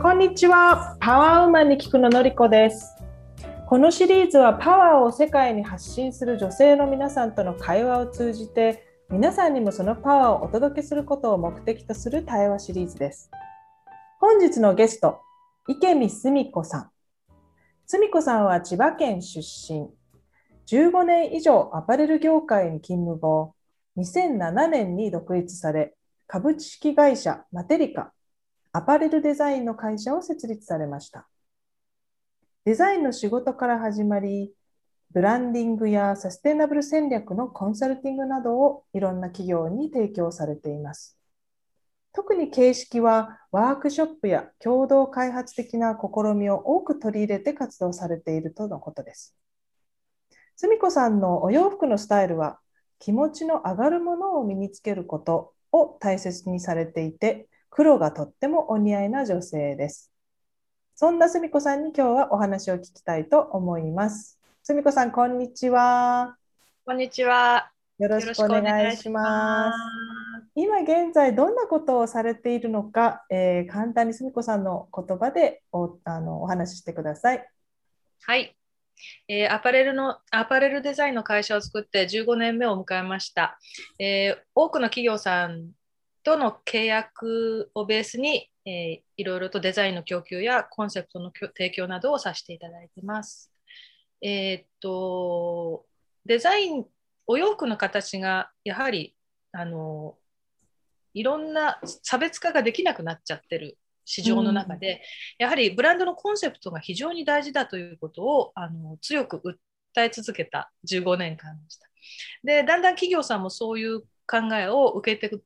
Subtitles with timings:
[0.00, 0.96] こんにちは。
[1.00, 2.94] パワーウーマンに聞くののりこです。
[3.66, 13.28] このシリーズはパワーを世界に発信する女性の皆さんとの会話を通じて、皆さんにもそのパワーをお届けすることを目的とする対話シリーズです。
[14.20, 15.18] 本日のゲスト、
[15.66, 16.90] 池見澄子さん。
[17.86, 19.88] 澄子さんは千葉県出身。
[20.68, 23.54] 15年以上アパレル業界に勤務後、
[23.96, 25.96] 2007年に独立され、
[26.28, 28.12] 株式会社マテリカ、
[28.72, 31.28] アパレルデザインの会社を設立されました。
[32.64, 34.52] デザインの仕事から始まり、
[35.10, 41.18] ブランディングやサステナブル戦略のコンサルティングなどをいろんな企業に提供されています。
[42.12, 49.34] 特に形式はワークショップや共同開発的な試みを多く取り入れて活動されているとのことです。
[50.56, 52.58] すみこさんのお洋服のスタイルは
[52.98, 60.12] 気持ちの上がるものを身につけることを大切にされていて、黒がとってもお似合いな女性です。
[60.94, 64.38] そんなすみこさんに今日はお話を聞きたいと思います。
[64.62, 66.36] すみこさん、こんにちは。
[66.84, 67.70] こんにちは。
[67.98, 69.78] よろしくお願いします。
[70.54, 77.48] 今現在どんなことをされているのか、えー、簡単にすみこさんの言葉でおあのお話ししてください。
[78.22, 78.56] はい、
[79.28, 83.58] えー、アパレルのアパレルデザインの会社を作って15年目を迎えました。
[83.98, 85.70] えー、多くの企業さん
[86.22, 93.52] との契約をベースに、えー、いろいろとデザインの供給やコンセプトの提供などをさせていただいています。
[94.20, 95.86] えー、っと
[96.26, 96.84] デザイン
[97.26, 99.14] お洋服の形がやはり
[99.52, 100.16] あの
[101.14, 105.02] いろんな差別化ができなくなっちゃってる市場の中で、
[105.38, 109.56] うん、やはりブランドのコンセプトが非常に大事だということをあの強く訴
[110.04, 111.86] え続けた15年間でした。
[112.44, 115.38] でだんだん企業さんもそういう考えを受けて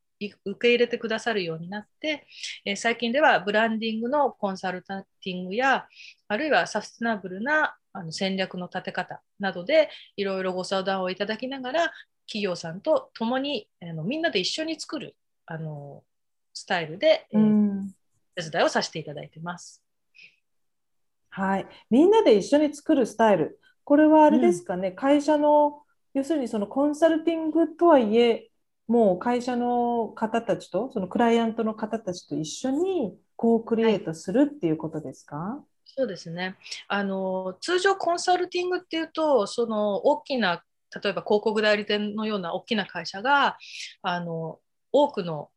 [0.44, 2.26] 受け入れてくださるようになって、
[2.64, 5.86] えー、最近ではブランディングのコンサルティングや
[6.28, 11.92] あるいはサステナブルなあの戦略の立て方などでいろいろご相談をいただきながら
[12.26, 16.02] 企業さんと共にあのみんなで一緒に作るあの
[16.54, 17.82] スタイルで、えー、
[18.36, 19.82] 手伝いをさせていただいてます。
[21.30, 25.80] はい、みんなで一緒に作るスタイル、これはあれですかね、うん、会社の
[26.12, 28.50] 要するにそのコンサルティングとはいえ、
[28.92, 36.56] もう会社の方たちと、そのクライアントの方たちと一緒にコークリエイトするっていうことですか、はい、そうですね
[36.88, 37.56] あの。
[37.62, 40.62] 通常コンサルティングっていうと、その大きな
[40.94, 43.56] 例えば広告代理店のような大きな会社が
[44.02, 44.58] あの
[44.92, 45.48] 多くの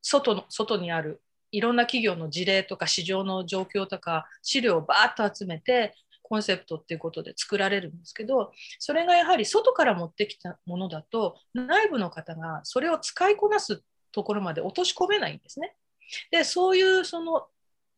[0.00, 1.20] 外の外にある
[1.52, 5.94] いろんな企業の事例とか市場の状況とか資料をバーッと集めて
[6.28, 8.50] コンセプトっていうことで作られるんですけど
[8.80, 15.76] それがやはり外から持ってきたものだと内部の方がそれを使いこなすところまで落とし込めないんですね。
[16.32, 17.46] でそういうその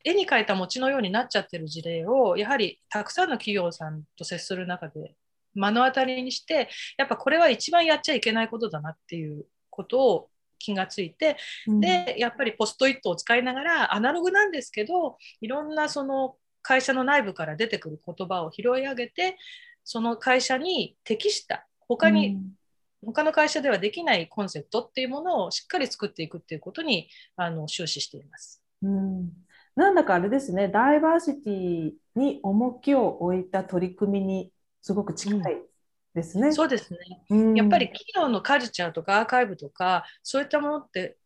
[0.05, 5.15] 絵に描いた餅のようになっちゃってる事例をやはりたくさんの企業さんと接する中で
[5.55, 6.69] 目の当たりにして
[6.99, 10.29] やっぱこれは一番やっちゃいけないことだなっていうことを
[10.59, 11.37] 気がついて、
[11.67, 16.37] うん、でやっぱりポストイットを使いながらアナログなんですけどいろんなその
[16.69, 19.39] 会社の内部から出てくる言葉を拾い上げて
[19.85, 28.63] その会社に適した他に、うん、他の会社ではできないコンセプトっていうものをしっかり作っていくっていうことにあの終始しています。
[28.83, 29.31] うん。
[29.77, 34.53] なんだかあれですね、ダイバーシティに重きを置いた取り組みに
[34.83, 35.63] すごく近い
[36.15, 36.49] ですね。
[36.49, 36.99] うん、そうですね、
[37.31, 41.17] うん、やっぱり企業のカルチャーとかアーカイブとかそういったものって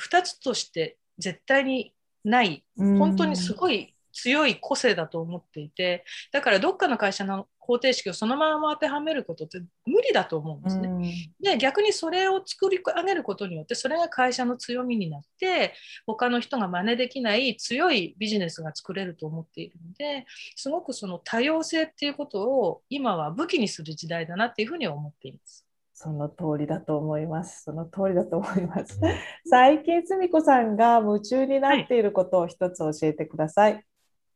[0.00, 1.92] 2つとして絶対に
[2.22, 11.30] ない、うん、本当にすごい強い個性だと思っていてだからどっかの会社の方程式をそのまま当てはめることって無理だと思うんですね。
[11.40, 15.74] で逆にそれを作り上げることによってそれが会社の強みになって
[16.04, 25.64] 他の人が真似できない強いビジネスが作れると思っているのですごくその多様性っていうことを今は武器にする時代だなっていうふうに思っています。
[25.94, 27.62] その通りだと思います。
[27.62, 28.98] その通りだと思います。
[29.46, 33.74] 最近、すみこさんが夢中になっていることを一つ教えてください。
[33.74, 33.84] はい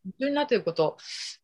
[0.07, 0.97] 夢中になっていること。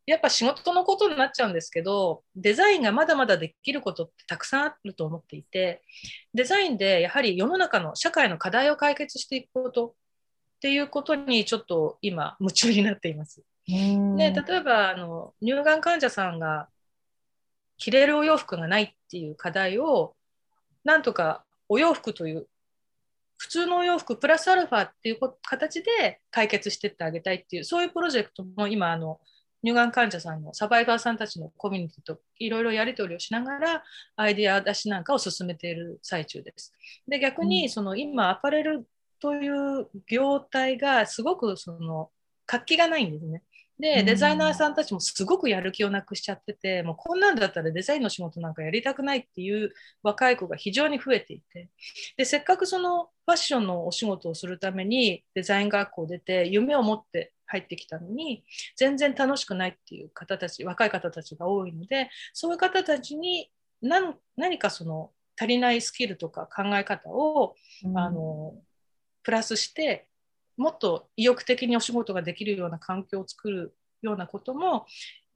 [0.06, 5.82] やっぱ仕事のことになっちゃうんですけどデザインがまだまだできることってたくさんあると思っていて
[6.34, 9.88] デザインでやはり世の中の社会の課題を解決していくこと。
[9.88, 9.94] っ
[10.62, 13.42] ていうことにちょっと今夢中になっています。
[13.66, 16.68] で例えばあの乳がん患者さんが
[17.78, 20.14] 着れるお洋服がないっていう課題を
[20.84, 22.46] なんとかお洋服という
[23.42, 29.18] 普通のお洋服プラスアルファっていう形で解決していってあげたいっていうそういうプロジェクトも今あの
[29.64, 33.82] 乳がん患者さんのサバイバーさんたちのコミュニティといろいろやり取りをしながら
[34.14, 36.72] アイデア出しなんかを進めている最中です。
[37.08, 38.86] で逆にその今アパレル
[39.20, 42.10] という業態がすごくその
[42.46, 43.42] 活気がないんですね。
[43.82, 49.72] で、デザイナーさんたちもすごくやる気をなくしちゃってて、もうこんなんだったらデザインの仕事なんかやりたくないっていう
[50.04, 51.68] 若い子が非常に増えていて、
[52.16, 58.44] で、せっかくそのファッションのお仕事をするためにデザイン学校出て夢を持って入ってきたのに、
[58.76, 63.50] 全然楽しくないっていう方たち、若い方たちが多いので、そういう方たちに
[63.80, 68.54] 何何かその足りないスキルとか考え方を、うん、あの
[69.24, 70.06] プラスして
[70.56, 74.86] もっと意欲的にお仕事ができるような環境を作るようなことも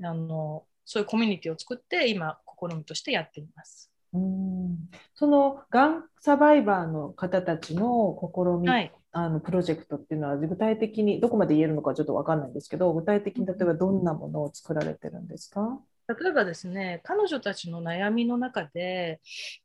[0.03, 3.91] あのそういうコミュニティを作って今試みとしてやっています。
[4.13, 4.77] うん。
[5.15, 15.81] そのがんサバイバーの方たちの試み、はい、あのプロジェクトっていうのは具体的にどこまで言えるのかちょっと分かんないんですけど具体的に例えばどんなものを作られてるんですか？
[16.09, 19.21] 例えばですね彼女たちの悩みの中で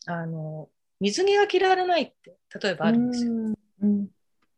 [0.07, 0.69] あの
[1.00, 3.31] 水着が着られないって例えばあるんですよ。
[3.31, 4.07] うん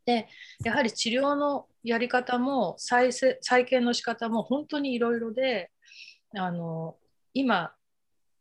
[0.06, 0.28] で
[0.64, 5.72] やはり治療のやり方も再再建の仕方も本当にいろいろで
[6.36, 6.96] あの
[7.34, 7.74] 今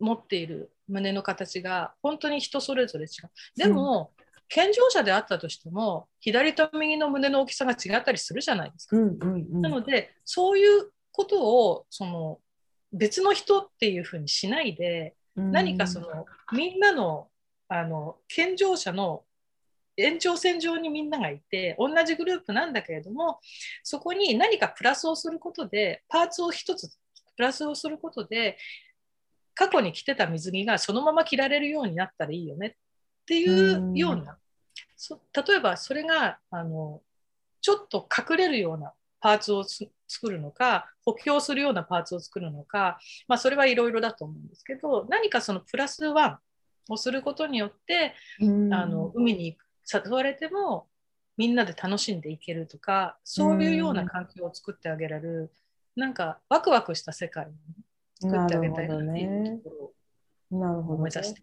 [0.01, 3.31] 持っている胸の形が本当に人それぞれ違う。
[3.57, 8.97] でも、うん、健常者であったとしても左と右の胸の大きさが違ったりするじゃないですか。
[8.97, 12.39] うんうんうん、なのでそういうことをその
[12.93, 17.29] 別の人っていうふうにしないで、うん、何かそのみんなの
[17.69, 19.25] あの健常者の
[20.03, 23.39] 延長線上にみんながいて同じグループなんだけれども
[23.83, 26.89] そこに何かプラスをすることでパーツを一つ
[27.37, 28.59] プラスをすることで
[29.55, 32.73] 過去に着てた水着がそのまま着られるようになったらいいよねっ
[33.27, 34.39] ていうような。
[35.47, 37.01] 例えばそれがあの
[37.61, 46.39] ちょっと隠れるようなパーツを作るのか補強するようなパーツを作るのか、まあ、それはいろいろだと思うんですけど何かそのプラスワン
[46.89, 48.45] をすることによって、あ
[48.87, 49.57] の海に
[49.93, 50.87] 誘われても
[51.37, 55.53] みんなで楽しんでいけるとかそういうような環境を作ってあげられる、
[55.97, 57.49] うん、なんかワクワクした世界を
[58.21, 59.93] 作ってあげたいなっていうとこ
[60.51, 61.43] ろを目指して。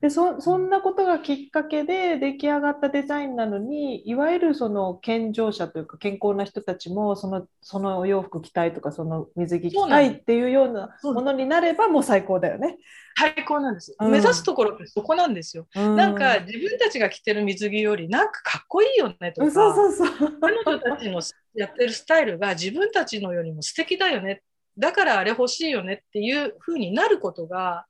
[0.00, 12.78] でそそんなことがきっかけで出来上がったデザインなのにいわゆるその健常者というか健康な人たちもそのそのお洋服着たいとかその水着着たいっていうようなものになればもう最高だよね。
[13.18, 20.38] 最高なんです、うん、目指すところってそこなんですよ、うん、なんか自分たちが着てる水着よりなんかかっこいいよねとか、そうそうそう。
[20.40, 21.20] 彼女たちの
[21.54, 24.42] やってるスタイルが自分たちのよりも素敵だよね
[24.78, 27.86] だからあれ欲しいよねっていうふうになることが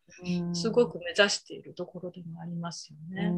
[0.55, 3.33] すごく目指しているところでもありますよね。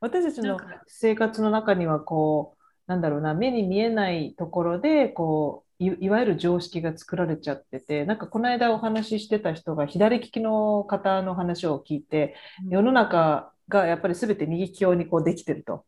[0.00, 12.34] 私たちの生活の中にはこうなんだろうな目に見えないところでこういわゆる常識が作られちゃっててなんかこの間お話ししてた人が左利きの方の話を聞いて、
[12.68, 15.84] 世の中がやっぱり全て右利き用にこうできてると。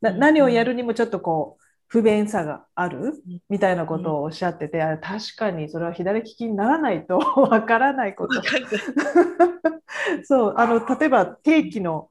[0.00, 3.22] 何をやるにもちょっとこう不便さがある？
[3.48, 8.42] みたいなことをおっしゃってて、うん、確かにそれは左利きにならないと わからないこと。
[10.24, 12.10] そうあの例えば定期の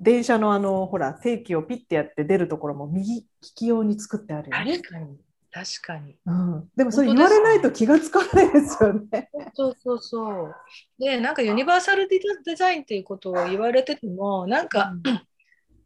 [0.00, 4.78] 電車のあのほら定期をピッてやって出るところも右利き用に作ってあるよね。
[4.78, 5.18] 確かに
[5.54, 9.30] 確かに、うん、でもそれ言われないと気がつかないですよね。
[9.54, 10.54] そうそうそう。
[10.98, 12.20] でなんかユニバーサルデ
[12.56, 15.22] ザインっていうことを言われててもなんか、うん、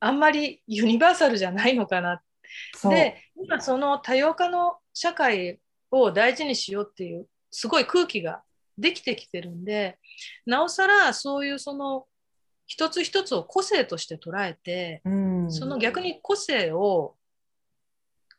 [0.01, 2.23] あんまりユニバーサルじゃないのかなっ
[2.91, 8.43] で今その多様化の社会を大事にしようっていうすごい空気が
[8.77, 9.99] できてきてるんで
[10.47, 12.07] なおさらそういうその
[12.67, 17.17] 一つ一つを個性として捉えて、うん、その逆に個性を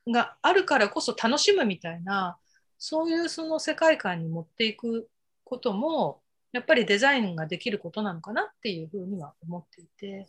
[0.08, 2.38] があるからこそ楽しむみたいな
[2.78, 5.10] そういうその世界観に持っていく
[5.44, 10.26] こともやっぱりデザインができることなのかなっていうふうには思っていて。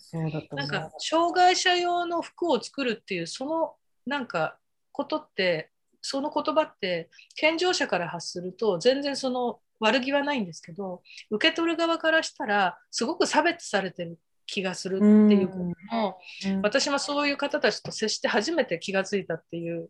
[0.53, 3.75] なんか障害者用の服を作るっていうその
[4.07, 4.59] なんか
[4.93, 5.71] ことって
[6.03, 14.19] その言葉って健常者から発すると全然その悪気はないんですけど受け取る側からしたらすごく差別されてる
[14.51, 15.65] 気がするっていうこと
[15.97, 16.19] も、
[16.63, 19.89] 私もそういう方たちと接して初めて気がついたっていう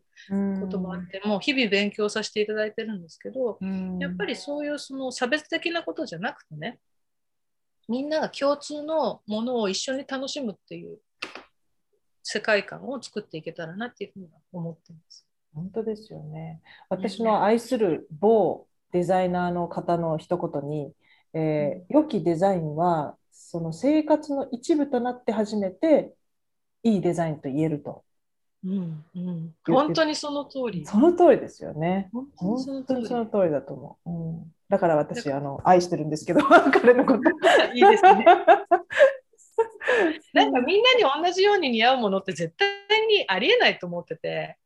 [0.59, 3.57] こともあって、もう日々勉強させていただいてるんですけど、
[3.99, 6.79] やっぱりそういうその差別的なことじゃなくてね
[7.87, 10.99] みんなが共通のものを一緒に楽しむっていう
[12.23, 15.25] 世界観を作っていけたらなっていうふうに思ってます。
[15.53, 16.61] 本当ですよね。
[16.89, 20.93] 私の愛する某デザイナーの方の一言に、
[21.33, 26.13] えー、良きデザインはその生活の一部となって初めて
[26.83, 28.03] いいデザインと言えると。
[28.63, 30.85] うんうん、本当にその通り。
[30.85, 32.11] その通りですよね。
[32.35, 34.09] 本当にその通りだと思う。
[34.09, 37.19] うん、だから私あの愛してるんですけど 彼のこと。
[37.73, 38.25] いいですね。
[40.33, 42.69] なんかみんなに同じように似合うものって絶対
[43.07, 44.57] にありえないと思ってて。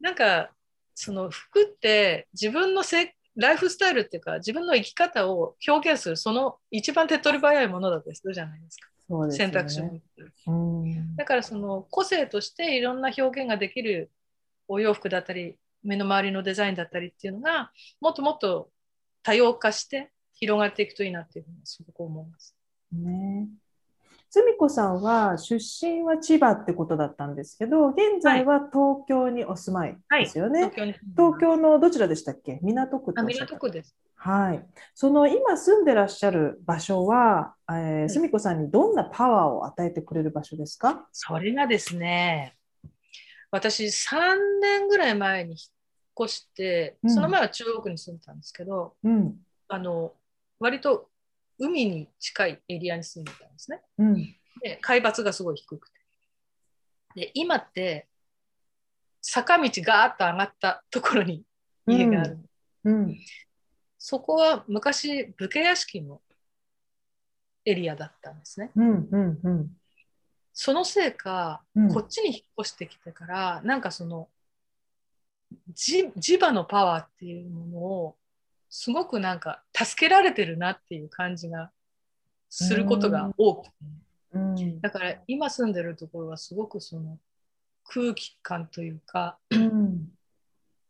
[0.00, 0.50] なんか
[0.94, 8.88] その服って自分のせライフスタイルっていうか自分の生き方を表現するその一番手っ取り早いものだったりするじゃないですか。
[9.06, 14.10] そうですね選択肢を持ってるうんだからその個性としていろんな表現ができる
[14.66, 18.70] お洋服だったり目の周りのデザインだったりっていうのがもっともっと
[19.22, 22.56] 多様化して広がっていくといいなっていうふうにすごく思います。
[22.92, 23.48] ね。
[24.34, 30.58] すみこさんは出身は千葉ってことだったんですけど、現在は東京にお住まいですよね。
[30.58, 32.58] 東京に東京のどちらでしたっけ？
[32.60, 33.94] 港区っ港区です。
[34.16, 34.66] はい。
[34.92, 41.06] その今住んでらっしゃる場所は、えー、すみこさんにどんなパワーを与えてくれる場所ですか？
[41.12, 42.56] それがですね、
[43.52, 45.58] 私3年ぐらい前に引っ
[46.24, 49.36] 越して、うんその前は中国に住んでたんですけど、うん。
[49.68, 50.12] あの
[50.58, 51.06] 割と
[51.58, 53.82] 海に近いエリアに住んでたんですね。
[53.98, 54.14] うん。
[54.60, 55.94] で海抜がすごい低くて。
[57.14, 58.08] で今って
[59.22, 61.44] 坂道ガーッと上がったところに
[61.86, 62.38] 家がある。
[62.84, 63.18] うん。
[63.98, 66.20] そこは昔武家屋敷の
[67.64, 68.70] エリアだったんですね。
[68.76, 69.08] うん。
[69.10, 69.40] うん。
[69.42, 69.70] うん。
[70.52, 74.28] そのせいか、うんこっちに引っ越してきてからなんかその
[75.72, 78.16] じ磁場のパワーっていうものを
[78.76, 81.70] すごくなんか助けられてるなっていう感じが
[82.50, 83.72] することが多くて、
[84.32, 84.80] うん。
[84.80, 87.20] だから今住んでるところはすごくその
[87.86, 90.08] 空気感というかうん。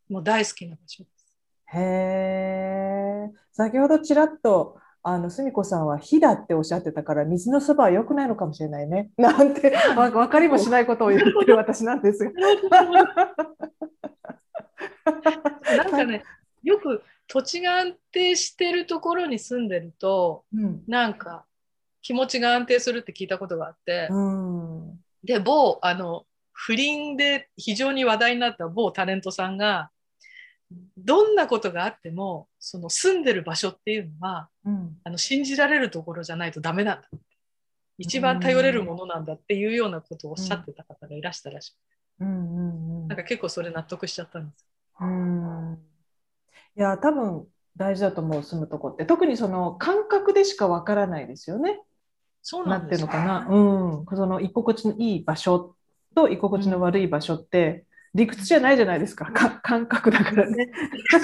[0.09, 1.37] もう大好きな場所です。
[1.77, 3.31] へえ。
[3.51, 9.11] 先ほどちらっと、あの、すみこさんは火だっておっしゃってたから、水のそばは良くないのかもしれないね。
[9.17, 12.31] なんて、わ分かりもしないことを言ってる私なんですが。
[15.77, 16.23] なんかね
[16.63, 20.83] よく土地が安定してるところに住んでるとうん。
[20.87, 21.45] なんか
[22.01, 24.99] 気持ちが安定するって聞いたことがあって、うん。
[25.23, 29.89] で某あの不倫で非常に話題になった某タレントさんが
[30.97, 34.97] どんなことがあってもその住んでる場所っていうのはうん。
[35.03, 37.07] あの信じられるところじゃないとダメなんだ
[37.97, 41.79] 一番頼れるものなんだっていうようなことをおっしゃってた方がいらしたらしくて、
[42.21, 42.27] うん。
[42.27, 43.07] うん。
[43.07, 44.65] なんか結構それ納得しちゃったんです
[44.99, 45.54] うん。
[46.77, 49.05] いや、多分大事だと思う、住むとこって。
[49.05, 51.81] 特にその感覚でしかわからないですよね。
[52.41, 53.47] そうなていうなんんですよのかな？
[53.49, 54.05] うん。
[54.17, 55.75] その居心地のいい場所
[56.15, 59.31] と居心地の悪い場所って理屈じゃないじゃないですか。
[59.31, 60.69] か感覚だからね。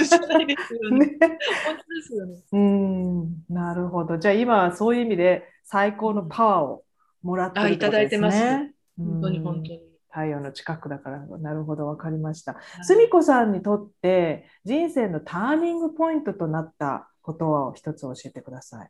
[0.03, 1.17] じゃないですよねね。
[1.19, 3.43] 本当ですよねうん。
[3.49, 4.17] なるほど。
[4.17, 6.83] じゃあ今はそういう意味で最高のパワーを
[7.21, 8.27] もらってるってことですね。
[8.27, 9.81] あいただいてますうん本当に本当に、
[10.11, 12.57] 太陽の近くだから、なるほど、わかりました。
[12.83, 18.89] すみこさんにとって人生のターニングポイントとなったことを一つ教えてください。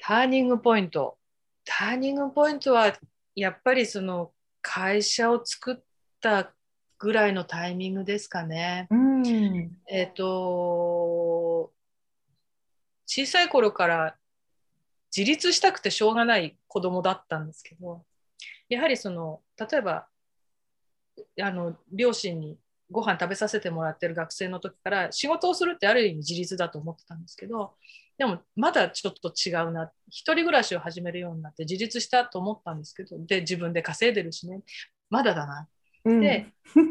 [0.00, 1.18] ターニングポイント。
[1.64, 2.92] ターニングポイントは
[3.34, 5.76] やっぱりその会社を作っ
[6.20, 6.52] た
[6.98, 8.86] ぐらいのタイミングですかね。
[8.90, 9.22] うん。
[9.86, 11.72] えっ、と
[13.06, 14.16] 小さい頃から
[15.14, 18.04] 自立したくてしょうがない子供だったんですけど
[18.68, 20.06] やはりその例えば
[21.40, 22.58] あの両親に
[22.90, 27.74] ご飯食べさせてもらってる学生の時から仕事をするってある意味自立だと思ってたんですけど
[28.16, 34.60] でもまだちょっと違うな一人暮らしを始めるようになって自立したと思ったんですけどで自分で稼いでるしね。
[35.08, 35.68] まだだな。
[36.04, 36.20] うん。
[36.20, 36.46] で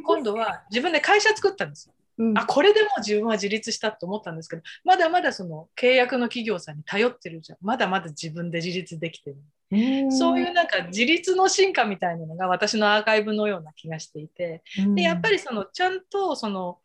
[0.05, 1.93] 今度は自分で会社作ったんですよ。
[2.19, 2.37] うん。
[2.37, 7.57] あこれでもう自分は自立したと思ったんですけどまだまだその契約の企業さんに頼ってるじゃん。
[7.61, 14.63] まだまだ自分で自立できてる、うんそういうなんか自立の進化みたいなのが私のアーカイブのような気がしていて。
[14.95, 16.79] でやっぱりそのちゃんとその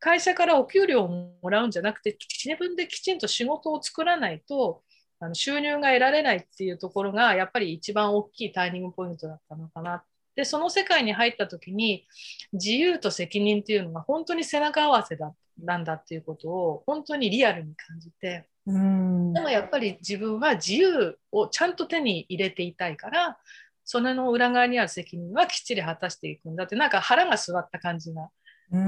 [0.00, 1.08] 会社からお給料を
[1.40, 4.82] もらうんじゃなくて自分できちんと仕事を作らないと
[5.20, 10.04] あの収入が得られないっていうところがやっぱり一番大きいターニングポイントだったのかな
[10.36, 12.06] でその世界に入った時に
[12.52, 23.38] 自由と責任っていうのが本当に背中合わせだなんだっていうことを本当にリアルに感じてうんでもやっぱり自分は自由をちゃんと手に入れていたいから
[23.84, 28.30] それの裏側にある責任はきっちり果たしていくんだってなんか腹が据わった感じが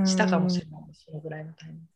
[0.05, 1.87] したかもしれないそのぐらいのタイミング。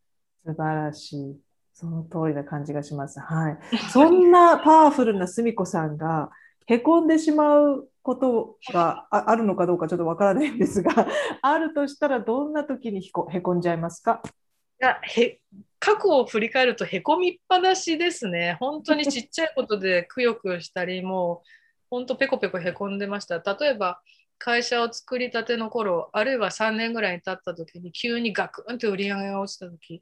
[0.42, 1.40] 素晴らしい。
[1.72, 3.20] その通りな感じがします。
[3.20, 3.58] はい。
[3.90, 6.30] そんなパワフルなすみこさんが
[6.66, 11.06] へこんでしまうことがあるのかどうかちょっとわからないんですが、
[11.42, 14.22] あるとしたらどんな時にへこんじゃいますか？
[14.80, 15.40] いやへ
[15.78, 18.56] 過去を振り返るとへこみっぱなしですね。
[18.60, 21.48] 本当にちっちゃいことでくよくよしたり、もう
[21.90, 23.38] 本当ペコペコへこんでました。
[23.38, 24.00] 例えば
[24.38, 30.00] 会社を作りたての頃、あるいは3年ぐらい経った時に急にガクンと売り上げが落ちた時、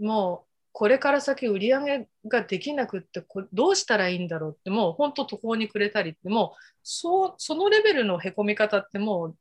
[0.00, 0.45] もう
[0.78, 9.36] これから先売り上げができなくってどうしたらいいんだろうってもう本当途方に暮れたりってもうそうそのレベルのへこみ方ってもう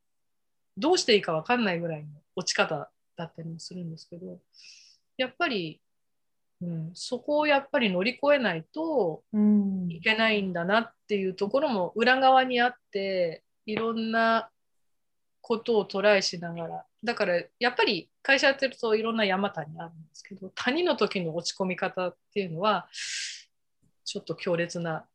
[0.77, 4.39] どうしていいか分かんないぐらいの落ち方だったりもするんですけど
[5.17, 5.81] やっぱり、
[6.61, 9.21] うん、そこをやっぱり乗り越えないと
[9.89, 14.51] いけないんだなっていうところも裏側にあっていろんな
[15.41, 22.87] ことをトライしながらだからやっぱり会社やってるといろんな山谷あるんですけど谷の時の落ち込み方っていうのは
[24.03, 25.05] ちょっと強烈な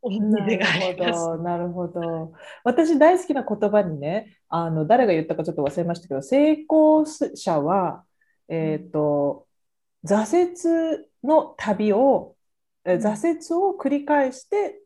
[0.00, 1.42] 思い出があります。
[1.42, 2.32] なるほど。
[2.64, 8.04] 私大好きな言葉にね、あの誰が言ったかちょっと忘れましたけど、成功者は、
[8.48, 9.46] えっ、ー、と、
[10.04, 12.36] 挫折の旅を、
[12.84, 14.80] 挫折を繰り返して、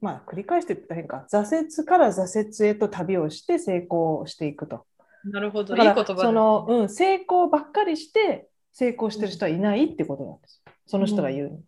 [0.00, 4.86] まあ繰り返して言ったら変か、挫折から挫折へと旅をして成功していくと。
[5.30, 10.62] なるほど、その、うん、成功ばっかりして成功してる人はいないってことなんです。
[10.86, 11.62] その人が言うに。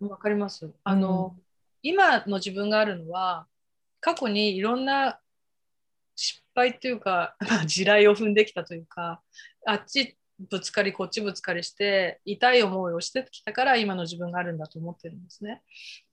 [0.00, 0.70] うん、わ、かります。
[0.84, 1.42] あの、うん
[1.82, 3.46] 今の自分があるのは
[4.00, 5.18] 過去にいろんな
[6.14, 9.22] 失敗というか、 まあ、地雷を踏んできたというか
[9.66, 15.62] あっちぶつかりこっちぶつかりして痛い思いをしてきたから今の自分があるんだと思ってるんですね。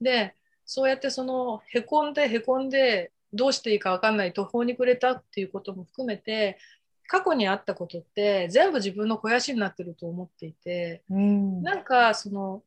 [0.00, 6.58] でそうやってそのへこんでへこんでどうしていいか分かんない途方に暮れたっていうことも含めて
[7.06, 12.62] 過去にあったことって全部自分の肥やしになってると思っていて、うん、なんかその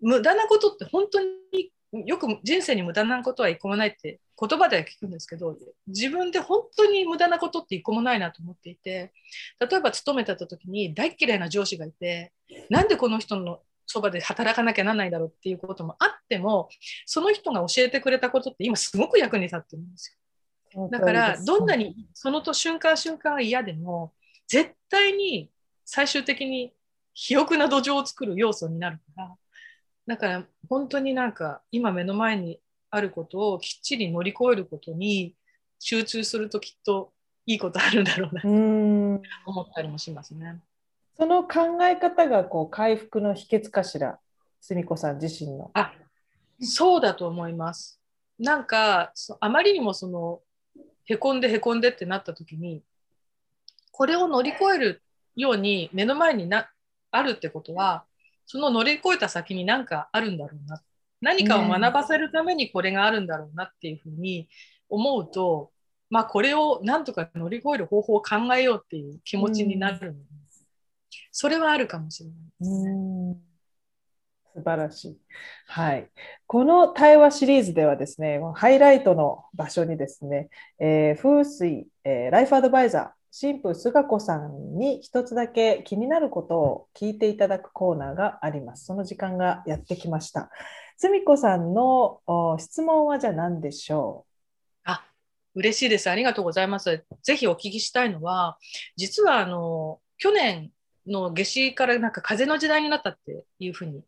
[0.00, 9.12] 無駄なことって本当によく人生に無駄なことは一個もないって言葉では聞くんですけど自分で本当に無駄なことって一個もないなと思っていて
[9.58, 12.32] 例えば勤めてた時に大嫌いな上司がいて
[12.68, 13.60] なんでこの人の
[13.90, 16.68] そばで働かなきゃならないだろうっていうこともあっても
[17.06, 20.18] その人が教えてくれたことって今すごく役に立ってるんです
[20.74, 20.88] よ。
[20.90, 24.12] だからどんなにそのと瞬間瞬間が嫌でも
[24.46, 25.50] 絶対に
[25.86, 26.74] 最終的に
[27.14, 29.34] 肥沃な土壌を作る要素になるから
[30.06, 35.34] だから本当になんか今目の前にあることをきっちり乗り越えることに
[35.78, 37.12] 集中するときっと
[37.46, 38.48] いいことあるんだろうなと
[39.46, 40.60] 思ったりもしますね。
[41.18, 44.18] その考え方がこう回復の秘訣かしら、
[44.60, 45.70] すみこさん自身の。
[45.74, 45.92] あ
[46.60, 48.00] そうだと思います。
[48.38, 50.40] なんかあまりにもその
[51.06, 52.82] へこんでへこんでってなった時に
[53.90, 55.02] これを乗り越える
[55.34, 56.70] ように目の前にな
[57.10, 58.04] あるってことは
[58.46, 60.82] その乗り越えた先に何かあるんだろうな
[61.20, 64.48] 何かを学ばせるためにこれがあるんだろうなっていうふうに
[64.88, 65.72] 思うと、
[66.10, 70.18] まあ、これをなんとか乗り越える方法を考えようっていう気持ちになるので、
[71.32, 73.36] それはあるかもしれないですね。
[74.54, 75.18] 素晴らしい。
[75.66, 76.10] はい。
[76.46, 80.48] この対話シリーズではですね、ハイライトの場所にですね、
[80.80, 88.86] えー、風水、えー、ライフアドバイザー、神父菅子さんに一つだけ気になることを聞いていただくコーナーがあります。
[88.86, 90.50] その時間がやってきました。
[90.96, 92.20] すみこさんの
[92.58, 94.90] 質問はじゃあ何でしょう？
[94.90, 95.04] あ、
[95.54, 96.10] 嬉しいです。
[96.10, 97.04] ありがとうございます。
[97.22, 98.56] ぜひお聞きしたいのは、
[98.96, 100.72] 実はあの去年
[101.08, 104.02] の夏至からなんか風の時代になったっていうふうに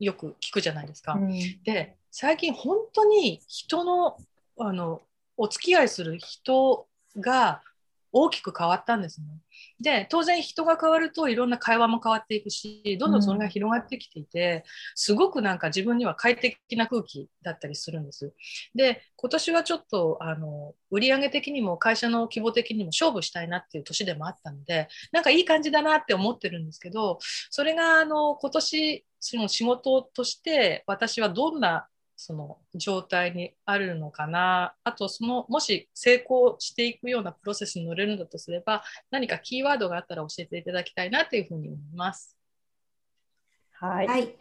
[0.00, 1.14] よく聞くじゃないですか。
[1.14, 1.30] うん、
[1.64, 4.16] で、最近本当に人の
[4.58, 5.02] あの
[5.36, 7.62] お付き合いする人が
[8.12, 9.26] 大きく変わったんですね。
[9.80, 18.32] で当然人が変わるといろんな会話も変わっていくしどんどんそれが広がってきていて、すごくなんか自分には快適な空気だったりするんです。
[18.74, 27.18] で今年はちょっとあの売上的にも会社の規模的にも勝負したいなっていう年でもあったのでなんかいい感じだなって思ってるんですけど
[27.50, 31.86] それがあの今年その仕事として私はどんな
[32.24, 42.36] その状態にあるのかなあとそのもし成功していくようなプロセスに乗れるんだとすれば何かキーワードがあったら教えていただきたいなというふうに思います。
[43.72, 44.36] はい、はい、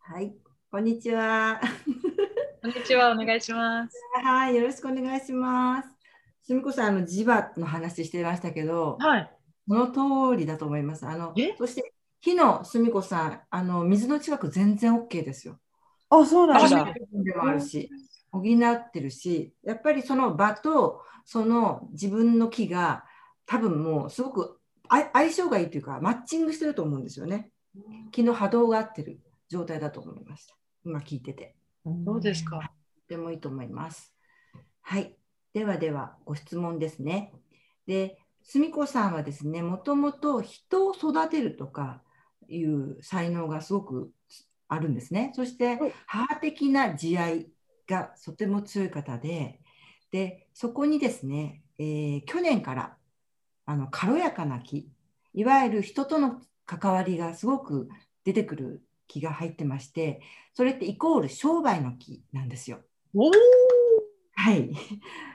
[0.00, 0.34] はい、
[0.70, 1.58] こんにちは。
[2.60, 3.96] こんにちは、お願いします。
[4.22, 5.88] はい、よろしくお願いします。
[6.42, 9.30] すみこさん、あの磁場の話してましたけど、はい、
[9.66, 11.06] その通りだと思います。
[11.06, 15.58] あのそして火のすみこさん、あの水の近く全然 OK ですよ。
[16.18, 16.94] あ、そうなんだ。
[17.12, 17.90] でもあるし、
[18.30, 23.04] 補ってるし、やっぱりその場とその自分の木が
[23.46, 27.50] 多分もうすごく相性がいいというか、マッチングしてると思うんですよね。
[28.10, 30.54] 木の波動が合ってる状態だと思いました。
[30.84, 31.56] 今聞いてて。
[31.84, 32.58] どうですか
[33.08, 34.14] とてもいいと思います。
[34.82, 35.16] はい。
[35.54, 37.32] ではでは、ご質問ですね。
[37.86, 42.02] で、すみこさんはですね、もともと人を育てるとか
[42.48, 44.10] いう才能がすごく
[44.72, 45.32] あるんですね。
[45.34, 47.48] そして、母的な慈愛
[47.86, 49.60] がとても強い方で、
[50.10, 52.96] でそこにですね、えー、去年から
[53.64, 54.88] あの軽やかな気、
[55.34, 57.88] いわゆる人との関わりがすごく
[58.24, 60.20] 出てくる気が入ってまして、
[60.54, 62.80] それってイコール商売の気なんですよ。
[64.34, 64.72] はい。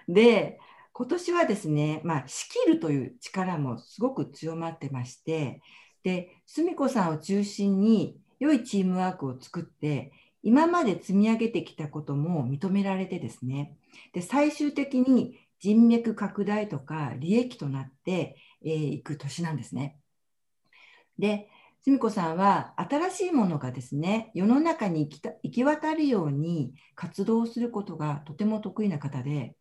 [0.08, 0.60] で、
[0.98, 5.62] 今年はですね、まあ、仕切るという力もすごく強まってまして
[6.02, 10.12] で澄子さんを中心に良いチームワークを作って
[10.44, 13.78] 今まで積み上げてきたことも認められてですね
[14.14, 19.98] で最終的に人脈拡大とか利益となってい、えー、く年なんですね。
[21.18, 21.50] で
[21.82, 29.56] 澄子さんは新しいものがですね世の中に行き行き渡るように活動することがとても得意な方で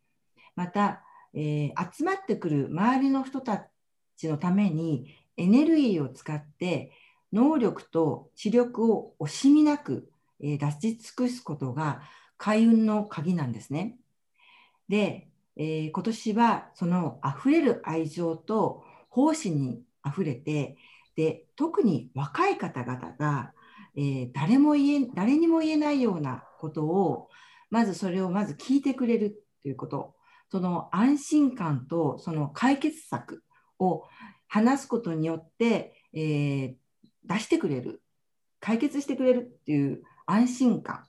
[0.54, 1.02] また、
[1.34, 3.68] えー、集まってくる周りの人た
[4.16, 6.92] ちのためにエネルギーを使って
[7.32, 10.08] 能力と知力を惜しみなく、
[10.40, 12.02] えー、出し尽くすことが
[12.38, 13.96] 開運の鍵なんですね。
[14.88, 20.76] で、えー、今年はそのあふれる愛情と奉仕にあふれて
[21.16, 23.52] で特に若い方々が、
[23.96, 27.28] えー、誰も言え誰にも言えないようなことを
[27.70, 30.14] まずそれをまず聞いてくれるということ
[30.50, 33.42] その安心感とその解決策
[33.78, 34.04] を
[34.46, 36.74] 話すことによって、えー、
[37.26, 38.02] 出してくれる
[38.60, 41.04] 解決してくれるっていう安心感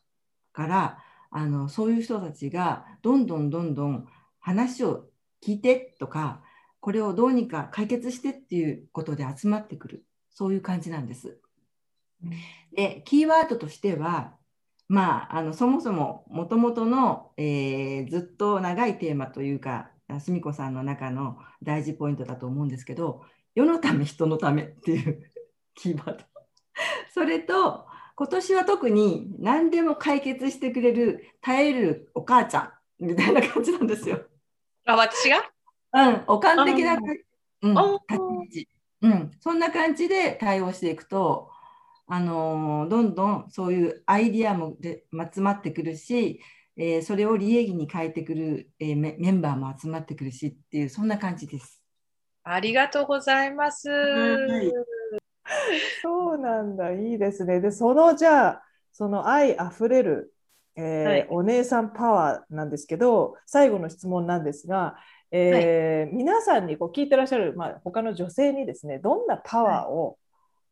[0.53, 4.07] からあのそういう人たちがどんどんどんどん
[4.39, 5.05] 話を
[5.45, 6.41] 聞いてとか
[6.79, 11.37] これをどうにか解決してっていうことで集まってくるそういう感じなんです。
[12.73, 14.37] でキーワードとしては
[14.89, 23.21] まあ、あのそもそももともとの、えー、ずっと長いテーマというか澄子さんの中の大事ポイントだと思うんですけど
[23.53, 25.29] 世のため人のためっていう
[25.77, 26.23] キーワード
[27.13, 27.85] それと
[28.15, 32.59] 今年は特に何でも解決してくれる耐えるお母ちゃ
[32.99, 34.21] んみたいな感じなんですよ。
[34.85, 35.37] あ私が？
[35.93, 38.17] うん、おかん的な、うん、立
[38.51, 38.69] ち位置、
[39.01, 41.49] うん、そんな感じで対応していくと、
[42.07, 46.41] あのー、どんどんそういうアイディアもで集まってくるし、
[46.75, 51.83] えー、それを利益に変えてくる、えー、メメンバーも集まってくるしっていうそんな感じです。
[52.43, 53.89] ありがとうございます。
[53.89, 54.71] はい、
[56.01, 57.59] そうなんだ、いいですね。
[57.59, 60.33] で、そのじゃあ、その愛あふれる、
[60.75, 64.97] えーはい、お姉さんパワーなんですけど、最後の質問なんですが、
[65.31, 70.17] えー、はい、皆さんにこう聞いてらっしゃる、まあ、他の女性にですね、どんなパワーを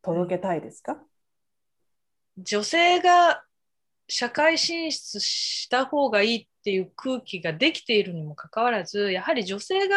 [0.01, 0.97] 届けたいですか、
[2.37, 3.43] 女性が
[4.07, 9.95] 社会進出した方がいいっていう空気ができているにもかかわらずやはり女性が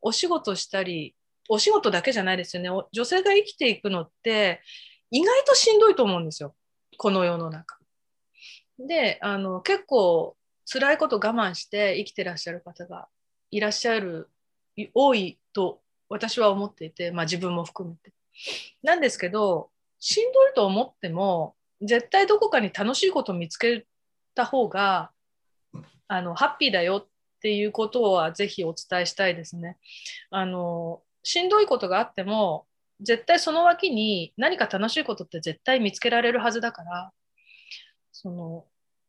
[0.00, 1.14] お仕事したり
[1.52, 4.62] お仕事だけじゃないですよね女性が生きていくのって
[5.10, 6.54] 意外としんどいと思うんですよ
[6.96, 7.78] この世の中。
[8.78, 13.08] であの結構辛いこと我慢して生きてらっしゃる方が
[13.50, 14.30] いらっしゃる
[14.94, 18.12] 多いと私は思っていて、まあ、自分も含めて。
[18.82, 23.86] なんですけどしんどいと思っても絶対どこかに楽しいことを見つけ
[24.34, 25.10] た方が
[26.06, 27.08] あのハッピーだよっ
[27.40, 29.78] ていうことはぜひお伝えしたいですね。
[30.30, 32.66] あのしんどいことがあっても
[33.00, 37.12] 絶対その脇に何か楽しいことって絶対見つけられるはずだから
[38.12, 38.64] その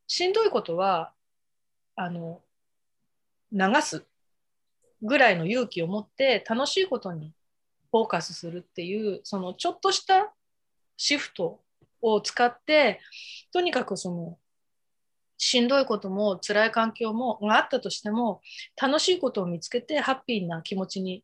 [0.08, 1.14] しんどいことは
[1.96, 2.42] あの
[3.52, 4.06] 流す
[5.02, 7.34] ぐらいの勇気を持って楽しいことに
[7.92, 10.34] フォーカスするっていうそのちょっとした
[10.96, 11.60] シフト
[12.02, 13.00] を使って
[13.52, 14.38] とにかくその
[15.38, 18.42] しんどいことも辛い環境もがあったとしても
[18.80, 21.24] 楽しいことを見つけてハッピーな気持ちに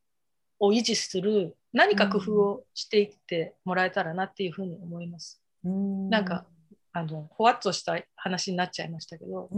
[0.60, 5.41] を維持する何か工夫をしていってもらえたらなっていうふうに思います。
[5.67, 6.46] んなんか
[6.93, 9.50] あのほわっとした話になっちゃいましたけど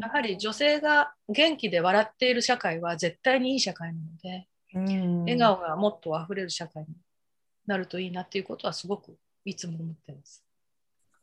[0.00, 6.88] やはり女性が元気で笑っている社会は絶対にいい社会なので笑顔がもっと溢れる社会に
[7.66, 10.44] なるといいなっていうことはすごくいつも思ってます。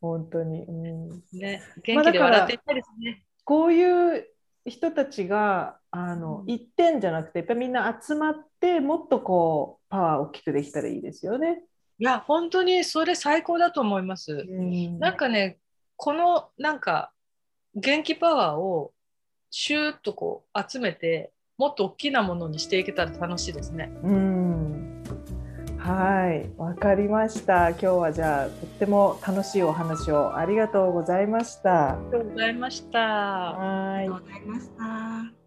[0.01, 3.23] 本当に、うんね、元気で笑っていたいですね。
[3.43, 4.27] こういう
[4.65, 11.63] 人たちがあの、うん、一点じゃなくてやっぱりみんな集まってもっとこうパワー大きくできたらいいですよね。
[11.97, 14.45] いや本当にそれ最高だと思います。
[14.49, 15.59] うん、なんかね
[15.95, 17.11] このなんか
[17.75, 18.91] 元気パワーを
[19.51, 23.91] シューッとこう集めてもっと大きなものにしていけたら楽しいですね。
[24.03, 24.44] うん
[25.85, 31.91] はいわかりました今日はじゃあとっても楽しいお話をありがとうございました。
[31.91, 32.99] ありがとうございました。
[32.99, 33.99] はい。
[33.99, 35.44] ありがとうございました。